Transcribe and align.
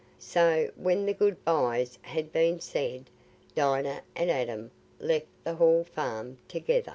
So, 0.17 0.71
when 0.77 1.05
the 1.05 1.13
good 1.13 1.45
byes 1.45 1.99
had 2.01 2.31
been 2.33 2.59
said, 2.59 3.11
Dinah 3.53 4.01
and 4.15 4.31
Adam 4.31 4.71
left 4.99 5.27
the 5.43 5.53
Hall 5.53 5.83
Farm 5.83 6.39
together. 6.47 6.89